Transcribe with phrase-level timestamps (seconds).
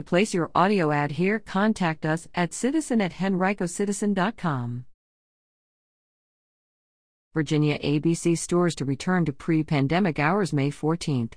[0.00, 4.86] To place your audio ad here, contact us at citizen at henricocitizen.com.
[7.34, 11.34] Virginia ABC stores to return to pre pandemic hours May 14th.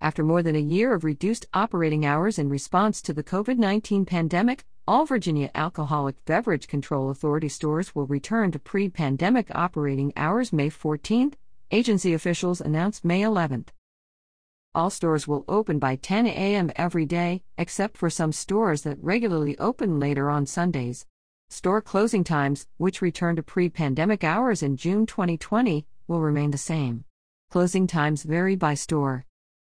[0.00, 4.04] After more than a year of reduced operating hours in response to the COVID 19
[4.04, 10.52] pandemic, all Virginia Alcoholic Beverage Control Authority stores will return to pre pandemic operating hours
[10.52, 11.34] May 14th,
[11.72, 13.70] agency officials announced May 11th.
[14.78, 16.70] All stores will open by 10 a.m.
[16.76, 21.04] every day, except for some stores that regularly open later on Sundays.
[21.50, 26.58] Store closing times, which returned to pre pandemic hours in June 2020, will remain the
[26.58, 27.04] same.
[27.50, 29.26] Closing times vary by store.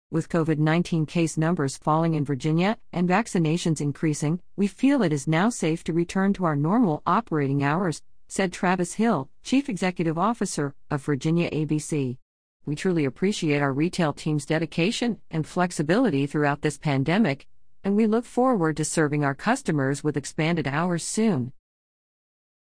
[0.09, 5.27] With COVID 19 case numbers falling in Virginia and vaccinations increasing, we feel it is
[5.27, 10.73] now safe to return to our normal operating hours, said Travis Hill, Chief Executive Officer
[10.89, 12.19] of Virginia ABC.
[12.65, 17.45] We truly appreciate our retail team's dedication and flexibility throughout this pandemic,
[17.83, 21.51] and we look forward to serving our customers with expanded hours soon.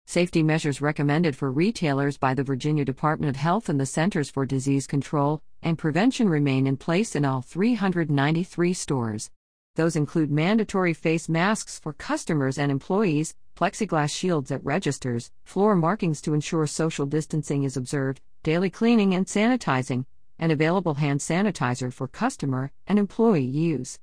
[0.06, 4.45] Safety measures recommended for retailers by the Virginia Department of Health and the Centers for
[4.45, 9.30] Disease Control and Prevention remain in place in all 393 stores.
[9.78, 16.20] Those include mandatory face masks for customers and employees, plexiglass shields at registers, floor markings
[16.22, 20.04] to ensure social distancing is observed, daily cleaning and sanitizing,
[20.36, 24.00] and available hand sanitizer for customer and employee use.